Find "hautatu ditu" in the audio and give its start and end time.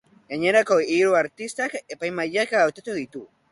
2.65-3.25